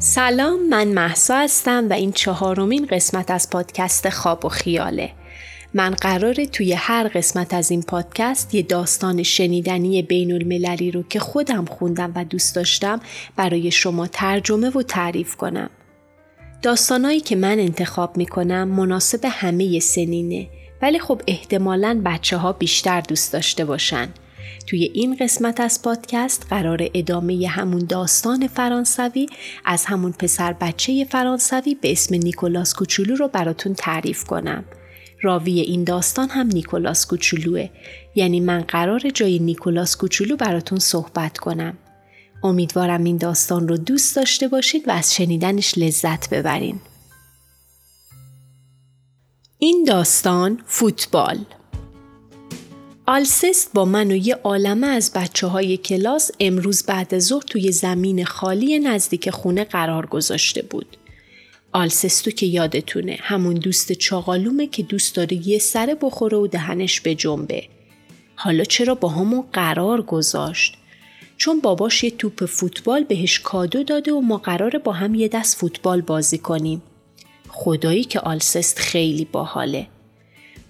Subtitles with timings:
[0.00, 5.10] سلام من محسا هستم و این چهارمین قسمت از پادکست خواب و خیاله
[5.74, 11.20] من قراره توی هر قسمت از این پادکست یه داستان شنیدنی بین المللی رو که
[11.20, 13.00] خودم خوندم و دوست داشتم
[13.36, 15.70] برای شما ترجمه و تعریف کنم.
[16.62, 20.48] داستانایی که من انتخاب می‌کنم مناسب همه سنینه
[20.82, 24.08] ولی خب احتمالاً بچه ها بیشتر دوست داشته باشن.
[24.66, 29.26] توی این قسمت از پادکست قرار ادامه همون داستان فرانسوی
[29.64, 34.64] از همون پسر بچه فرانسوی به اسم نیکولاس کوچولو رو براتون تعریف کنم.
[35.22, 37.68] راوی این داستان هم نیکولاس کوچولوه
[38.14, 41.78] یعنی من قرار جای نیکولاس کوچولو براتون صحبت کنم.
[42.42, 46.80] امیدوارم این داستان رو دوست داشته باشید و از شنیدنش لذت ببرین.
[49.58, 51.38] این داستان فوتبال
[53.10, 58.24] آلسست با من و یه عالمه از بچه های کلاس امروز بعد ظهر توی زمین
[58.24, 60.96] خالی نزدیک خونه قرار گذاشته بود.
[61.72, 67.14] آلسستو که یادتونه همون دوست چاقالومه که دوست داره یه سره بخوره و دهنش به
[67.14, 67.62] جنبه.
[68.34, 70.74] حالا چرا با همون قرار گذاشت؟
[71.36, 75.56] چون باباش یه توپ فوتبال بهش کادو داده و ما قراره با هم یه دست
[75.56, 76.82] فوتبال بازی کنیم.
[77.48, 79.86] خدایی که آلسست خیلی باحاله.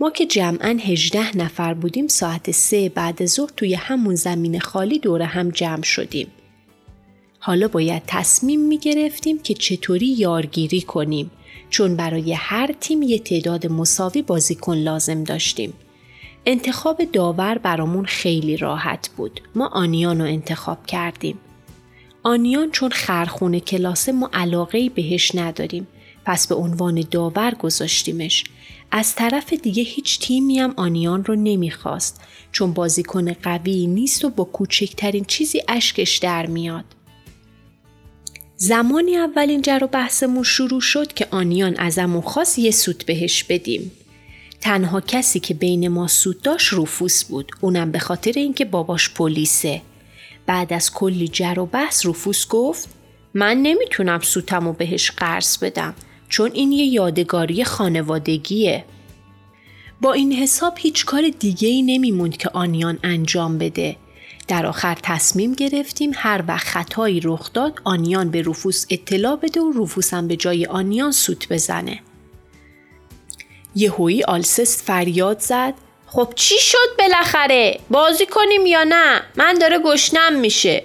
[0.01, 5.23] ما که جمعا 18 نفر بودیم ساعت سه بعد ظهر توی همون زمین خالی دور
[5.23, 6.27] هم جمع شدیم.
[7.39, 11.31] حالا باید تصمیم می گرفتیم که چطوری یارگیری کنیم
[11.71, 15.73] چون برای هر تیم یه تعداد مساوی بازیکن لازم داشتیم.
[16.47, 19.41] انتخاب داور برامون خیلی راحت بود.
[19.55, 21.39] ما آنیان رو انتخاب کردیم.
[22.23, 25.87] آنیان چون خرخونه کلاسه ما علاقه بهش نداریم
[26.25, 28.45] پس به عنوان داور گذاشتیمش.
[28.91, 32.21] از طرف دیگه هیچ تیمی هم آنیان رو نمی‌خواست
[32.53, 36.85] چون بازیکن قوی نیست و با کوچکترین چیزی اشکش در میاد.
[38.57, 43.93] زمانی اولین جر و بحثمون شروع شد که آنیان ازمون خواست یه سوت بهش بدیم.
[44.61, 49.83] تنها کسی که بین ما سود داشت روفوس بود اونم به خاطر اینکه باباش پلیسه
[50.47, 52.89] بعد از کلی جر و بحث روفوس گفت
[53.35, 55.95] من نمی‌تونم سوتمو بهش قرض بدم
[56.29, 58.85] چون این یه یادگاری خانوادگیه.
[60.01, 63.97] با این حساب هیچ کار دیگه ای نمیموند که آنیان انجام بده.
[64.49, 69.71] در آخر تصمیم گرفتیم هر وقت خطایی رخ داد آنیان به روفوس اطلاع بده و
[69.71, 72.01] روفوس هم به جای آنیان سوت بزنه.
[73.75, 75.75] یهویی آلسست فریاد زد.
[76.07, 80.83] خب چی شد بالاخره؟ بازی کنیم یا نه؟ من داره گشنم میشه.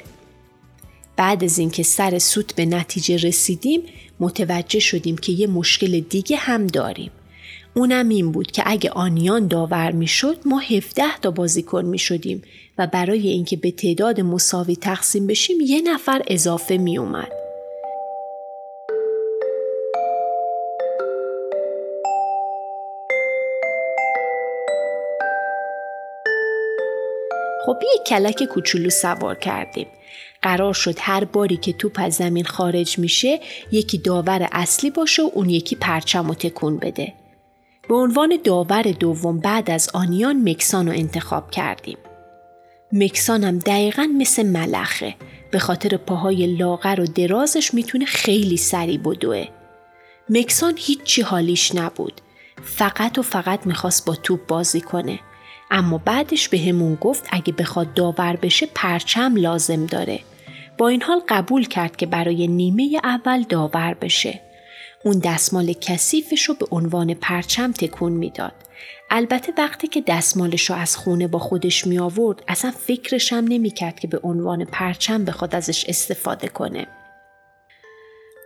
[1.24, 3.82] بعد از اینکه سر سوت به نتیجه رسیدیم
[4.20, 7.12] متوجه شدیم که یه مشکل دیگه هم داریم
[7.74, 12.42] اونم این بود که اگه آنیان داور می‌شد ما 17 تا بازیکن می شدیم
[12.78, 17.43] و برای اینکه به تعداد مساوی تقسیم بشیم یه نفر اضافه می اومد.
[27.66, 29.88] خب یه کلک کوچولو سوار کردیم.
[30.42, 33.40] قرار شد هر باری که توپ از زمین خارج میشه
[33.72, 37.14] یکی داور اصلی باشه و اون یکی پرچم و تکون بده.
[37.90, 41.98] به عنوان داور دوم بعد از آنیان مکسان رو انتخاب کردیم.
[42.92, 45.16] مکسان هم دقیقا مثل ملخه
[45.52, 49.48] به خاطر پاهای لاغر و درازش می‌تونه خیلی سری بدوه.
[50.30, 52.22] مکسان هیچی حالیش نبود.
[52.64, 55.20] فقط و فقط می‌خواست با توپ بازی کنه.
[55.72, 60.20] اما بعدش به همون گفت اگه بخواد داور بشه پرچم لازم داره.
[60.78, 64.42] با این حال قبول کرد که برای نیمه اول داور بشه.
[65.06, 68.54] اون دستمال کثیفش رو به عنوان پرچم تکون می‌داد.
[69.10, 73.70] البته وقتی که دستمالش رو از خونه با خودش می آورد اصلا فکرش هم نمی
[73.70, 76.88] کرد که به عنوان پرچم بخواد ازش استفاده کنه.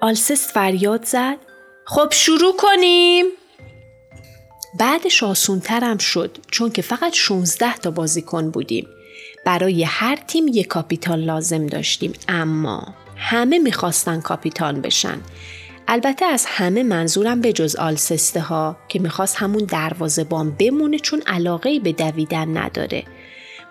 [0.02, 1.38] آلسست فریاد زد
[1.86, 3.26] خب شروع کنیم
[4.80, 8.88] بعدش آسونترم شد چون که فقط 16 تا بازیکن بودیم.
[9.46, 15.22] برای هر تیم یک کاپیتان لازم داشتیم اما همه می‌خواستن کاپیتان بشن.
[15.88, 21.80] البته از همه منظورم به جز آلسسته ها که می‌خواست همون دروازبان بمونه چون علاقه
[21.80, 23.04] به دویدن نداره.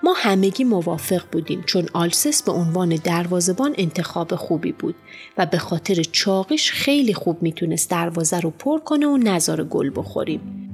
[0.02, 4.94] ما همگی موافق بودیم چون آلسس به عنوان دروازبان انتخاب خوبی بود
[5.38, 10.65] و به خاطر چاقش خیلی خوب می‌تونست دروازه رو پر کنه و نظر گل بخوریم.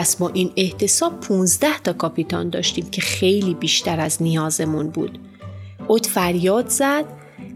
[0.00, 5.18] پس با این احتساب 15 تا کاپیتان داشتیم که خیلی بیشتر از نیازمون بود.
[5.86, 7.04] اوت فریاد زد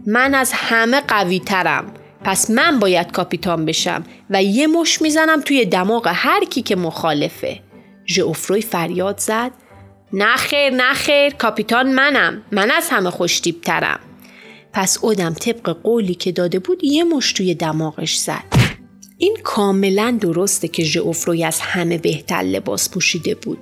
[0.07, 1.93] من از همه قوی ترم.
[2.23, 7.59] پس من باید کاپیتان بشم و یه مش می‌زنم توی دماغ هر کی که مخالفه
[8.07, 9.51] ژئوفروی فریاد زد
[10.13, 13.11] نه خیر نه خیر کاپیتان منم من از همه
[13.63, 13.99] ترم.
[14.73, 18.64] پس اودم طبق قولی که داده بود یه مش توی دماغش زد
[19.17, 23.57] این کاملا درسته که ژئوفروی از همه بهتر لباس پوشیده بود.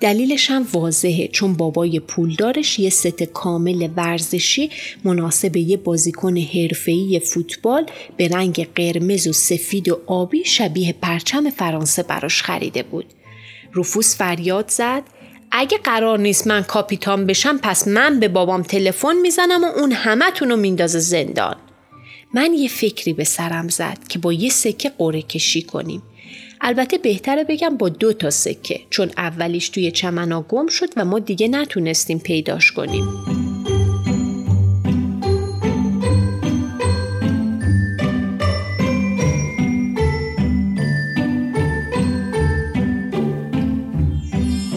[0.00, 4.70] دلیلش هم واضحه چون بابای پولدارش یه ست کامل ورزشی
[5.04, 7.86] مناسب یه بازیکن حرفه‌ای فوتبال
[8.16, 13.06] به رنگ قرمز و سفید و آبی شبیه پرچم فرانسه براش خریده بود.
[13.72, 15.02] روفوس فریاد زد
[15.50, 20.24] اگه قرار نیست من کاپیتان بشم پس من به بابام تلفن می‌زنم و اون همه
[20.40, 21.56] رو میندازه زندان.
[22.36, 26.02] من یه فکری به سرم زد که با یه سکه قره کشی کنیم.
[26.60, 31.18] البته بهتره بگم با دو تا سکه چون اولیش توی چمنا گم شد و ما
[31.18, 33.04] دیگه نتونستیم پیداش کنیم.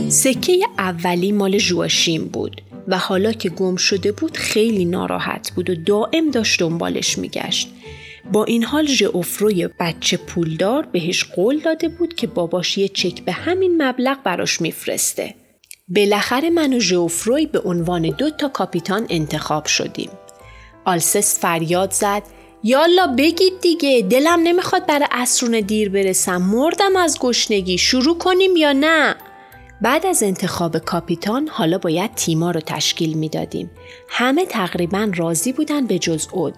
[0.10, 5.76] سکه اولی مال جواشیم بود و حالا که گم شده بود خیلی ناراحت بود و
[5.76, 7.70] دائم داشت دنبالش میگشت.
[8.32, 13.32] با این حال ژئوفروی بچه پولدار بهش قول داده بود که باباش یه چک به
[13.32, 15.36] همین مبلغ براش میفرسته.
[15.88, 20.10] بالاخره من و ژئوفروی به عنوان دو تا کاپیتان انتخاب شدیم.
[20.86, 22.24] آلسس فریاد زد
[22.64, 28.74] یالا بگید دیگه دلم نمی‌خواد برای اسرون دیر برسم مردم از گشنگی شروع کنیم یا
[28.74, 29.16] نه
[29.82, 33.72] بعد از انتخاب کاپیتان حالا باید تیما رو تشکیل می‌دادیم.
[34.10, 36.56] همه تقریبا راضی بودن به جز اود.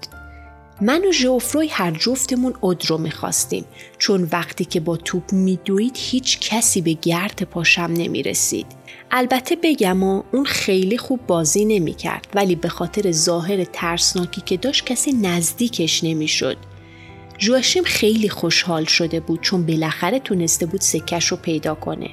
[0.82, 3.66] من و ژوفروی هر جفتمون اود رو می‌خواستیم
[3.98, 8.66] چون وقتی که با توپ میدوید هیچ کسی به گرد پاشم نمی‌رسید.
[9.12, 14.86] البته بگم و اون خیلی خوب بازی نمی‌کرد ولی به خاطر ظاهر ترسناکی که داشت
[14.86, 16.58] کسی نزدیکش نمی‌شد.
[17.38, 22.10] جوشیم خیلی خوشحال شده بود چون بالاخره تونسته بود سکش رو پیدا کنه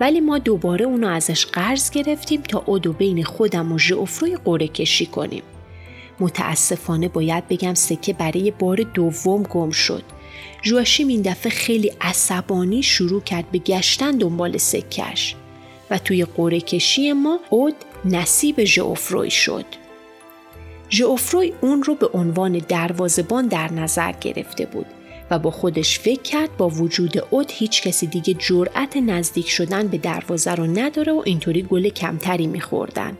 [0.00, 5.06] ولی ما دوباره اونو ازش قرض گرفتیم تا اودو بین خودم و ژئوفروی قره کشی
[5.06, 5.42] کنیم.
[6.20, 10.02] متاسفانه باید بگم سکه برای بار دوم گم شد.
[10.62, 15.34] جواشیم این دفعه خیلی عصبانی شروع کرد به گشتن دنبال سکش
[15.90, 19.64] و توی قره کشی ما اود نصیب ژئوفروی شد.
[20.90, 24.86] ژئوفروی اون رو به عنوان دروازبان در نظر گرفته بود.
[25.30, 29.98] و با خودش فکر کرد با وجود اود هیچ کسی دیگه جرأت نزدیک شدن به
[29.98, 33.18] دروازه رو نداره و اینطوری گل کمتری میخوردن.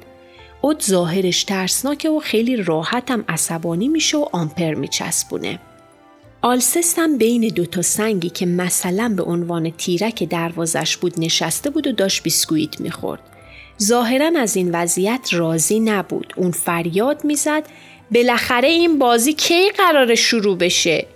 [0.60, 5.58] اود ظاهرش ترسناکه و خیلی راحتم عصبانی میشه و آمپر میچسبونه.
[6.42, 11.92] آلسست هم بین دوتا سنگی که مثلا به عنوان تیرک دروازش بود نشسته بود و
[11.92, 13.20] داشت بیسکویت می‌خورد.
[13.82, 16.32] ظاهرا از این وضعیت راضی نبود.
[16.36, 17.62] اون فریاد می‌زد
[18.10, 21.06] بالاخره این بازی کی قرار شروع بشه؟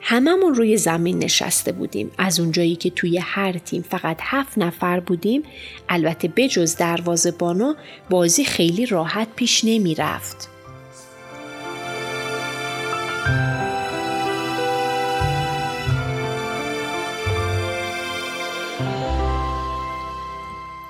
[0.00, 5.42] هممون روی زمین نشسته بودیم از اونجایی که توی هر تیم فقط هفت نفر بودیم
[5.88, 7.74] البته بجز دروازه بانو
[8.10, 10.48] بازی خیلی راحت پیش نمی رفت.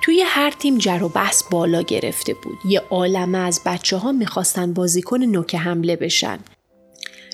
[0.01, 2.57] توی هر تیم جر و بحث بالا گرفته بود.
[2.65, 6.39] یه عالمه از بچه ها می‌خواستن بازیکن نوک حمله بشن.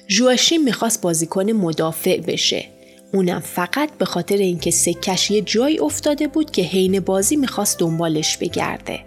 [0.08, 2.66] جواشین می‌خواست بازیکن مدافع بشه.
[3.14, 8.38] اونم فقط به خاطر اینکه سکش یه جای افتاده بود که حین بازی می‌خواست دنبالش
[8.38, 9.00] بگرده.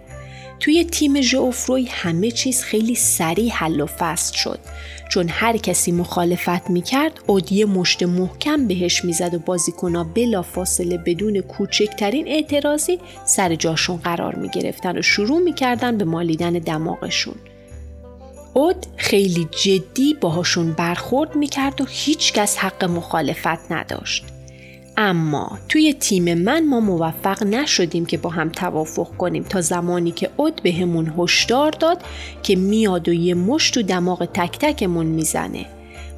[0.59, 4.59] توی تیم ژئوفروی همه چیز خیلی سریع حل و فصل شد
[5.09, 11.41] چون هر کسی مخالفت می‌کرد اودیه مشت محکم بهش می‌زد و بازیکنها بلا فاصله بدون
[11.41, 17.35] کوچکترین اعتراضی سر جاشون قرار می‌گرفتن و شروع می‌کردن به مالیدن دماغشون.
[18.53, 24.23] اود خیلی جدی باهاشون برخورد می‌کرد و هیچکس حق مخالفت نداشت.
[24.97, 30.29] اما توی تیم من ما موفق نشدیم که با هم توافق کنیم تا زمانی که
[30.37, 30.69] اود به
[31.17, 32.03] هشدار داد
[32.43, 35.65] که میاد و یه مش تو دماغ تک تکمون می‌زنه.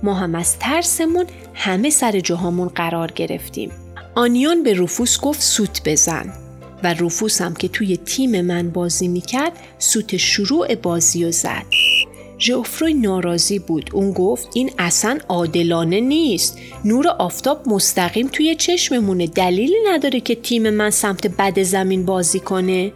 [0.03, 3.71] ما هم از ترسمون همه سر جاهامون قرار گرفتیم.
[4.15, 6.33] آنیون به روفوس گفت سوت بزن
[6.83, 11.92] و روفوس هم که توی تیم من بازی می‌کرد سوت شروع بازی و زد.
[12.43, 13.89] ژئوفروی ناراضی بود.
[13.93, 16.57] اون گفت این اصلا عادلانه نیست.
[16.85, 19.27] نور آفتاب مستقیم توی چشممونه.
[19.27, 22.91] دلیلی نداره که تیم من سمت بد زمین بازی کنه.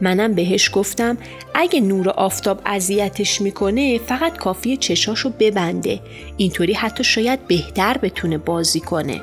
[0.00, 1.18] منم بهش گفتم
[1.54, 6.00] اگه نور آفتاب اذیتش می‌کنه فقط کافی چشاشو ببنده.
[6.36, 9.20] اینطوری حتی شاید بهتر بتونه بازی کنه.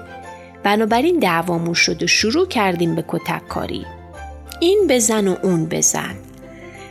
[0.64, 3.86] بنابراین دعوامون شد و شروع کردیم به کتک کاری
[4.60, 6.16] این بزن و اون بزن.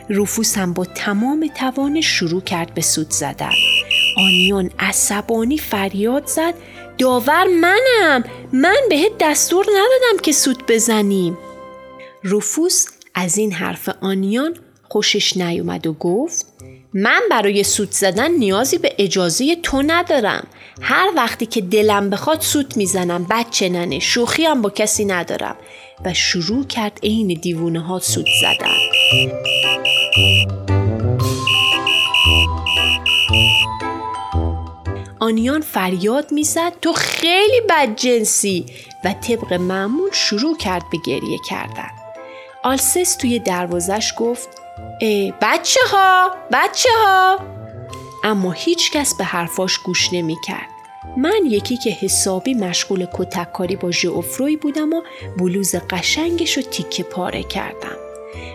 [0.09, 3.51] روفوس هم با تمام توان شروع کرد به سود زدن.
[4.17, 6.53] آنیون عصبانی فریاد زد
[6.97, 8.23] داور منم!
[8.53, 11.37] من بهت دستور ندادم که سود بزنیم.
[12.23, 16.45] روفوس از این حرف آنیان خوشش نیومد و گفت
[16.93, 20.47] من برای سود زدن نیازی به اجازه تو ندارم.
[20.81, 25.55] هر وقتی که دلم بخواد سود می‌زنم بچه ننه شوخی هم با کسی ندارم.
[26.05, 28.75] و شروع کرد عین دیوونه ها سود زدن.
[35.19, 38.65] آنیان فریاد می‌زد تو خیلی بدجنسی
[39.05, 41.89] و طبق معمول شروع کرد به گریه کردن.
[42.63, 44.49] آلسس توی دروازش گفت
[45.01, 47.39] ای بچه ها بچه ها
[48.23, 50.69] اما هیچ کس به حرفاش گوش نمی کرد.
[51.17, 55.01] من یکی که حسابی مشغول کتککاری با ژئوفروی بودم و
[55.37, 58.02] بلوز قشنگش رو تیکه پاره کردم.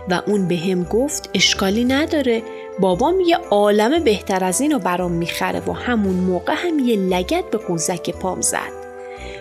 [0.08, 2.42] و اون به هم گفت اشکالی نداره.
[2.80, 7.44] بابام یه عالم بهتر از این رو برام می‌خره و همون موقع هم یه لگت
[7.50, 8.78] به قوزک پام زد.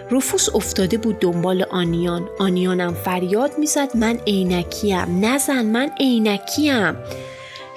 [0.09, 2.29] روفوس افتاده بود دنبال آنیان.
[2.39, 5.25] آنیانم فریاد می‌زد من عینکیم.
[5.25, 6.95] نزن من عینکیم.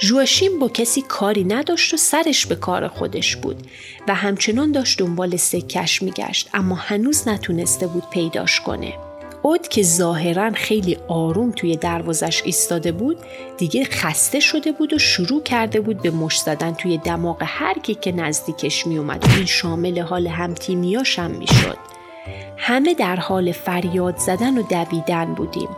[0.01, 3.57] ژواشیم با کسی کاری نداشت و سرش به کار خودش بود
[4.09, 9.10] و همچنان داشت دنبال سکش میگشت اما هنوز نتونسته بود پیداش کنه.
[9.43, 13.19] اود که ظاهرا خیلی آروم توی دروازش ایستاده بود
[13.59, 17.95] دیگه خسته شده بود و شروع کرده بود به مش زدن توی دماغ هر کی
[17.95, 21.79] که نزدیکش میومد و این شامل حال همتیمیاش هم می‌شد.
[22.57, 25.69] همه در حال فریاد زدن و دویدن بودیم.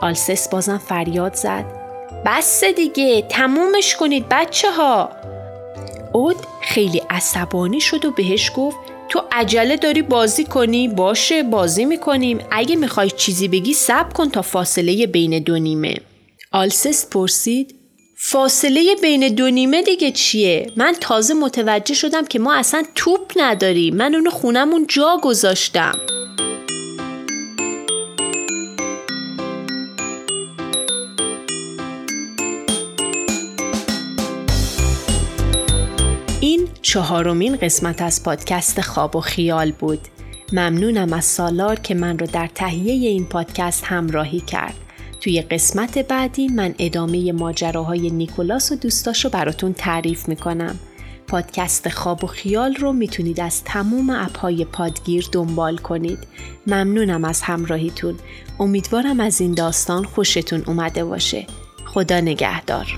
[0.00, 1.64] آلسس بازم فریاد زد.
[2.26, 5.10] بس دیگه تمومش کنید بچه ها
[6.12, 8.78] اود خیلی عصبانی شد و بهش گفت
[9.08, 12.38] تو عجله داری بازی کنی؟ باشه بازی می‌کنیم.
[12.50, 15.96] اگه می‌خوای چیزی بگی سب کن تا فاصله بین دو نیمه.
[16.52, 17.74] آلسس پرسید
[18.16, 23.96] فاصله بین دو نیمه دیگه چیه؟ من تازه متوجه شدم که ما اصلا توپ نداریم.
[23.96, 25.98] من اونو خونمون جا گذاشتم.
[36.88, 40.00] چهارمین قسمت از پادکست خواب و خیال بود.
[40.52, 44.74] ممنونم از سالار که من رو در تهیه این پادکست همراهی کرد.
[45.20, 50.78] توی قسمت بعدی من ادامه ماجراهای نیکولاس و دوستاش رو براتون تعریف می‌کنم.
[51.26, 56.18] پادکست خواب و خیال رو می‌تونید از تموم اپهای پادگیر دنبال کنید.
[56.66, 58.14] ممنونم از همراهیتون.
[58.60, 61.46] امیدوارم از این داستان خوشتون اومده باشه.
[61.86, 62.96] خدا نگهدار.